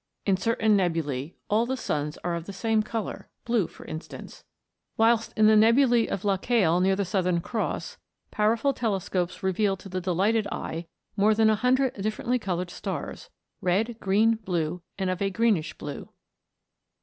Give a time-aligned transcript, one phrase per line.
[0.25, 4.43] In certain nebulae all the suns are of the same colour, blue for instance;
[4.97, 7.97] whilst in the nebulae of Lacaille, near the Southern Cross,
[8.31, 10.87] power ful telescopes reveal to the delighted eye.
[11.15, 13.29] more than a hundred differently coloured stars
[13.61, 16.09] red, green, blue, and of a greenish blue.